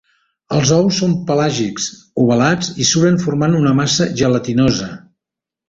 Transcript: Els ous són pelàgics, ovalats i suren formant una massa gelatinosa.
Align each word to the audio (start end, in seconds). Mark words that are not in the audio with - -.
Els 0.59 0.69
ous 0.77 0.95
són 1.01 1.13
pelàgics, 1.27 1.85
ovalats 2.25 2.71
i 2.85 2.89
suren 2.95 3.21
formant 3.27 3.61
una 3.63 3.77
massa 3.83 4.11
gelatinosa. 4.25 4.93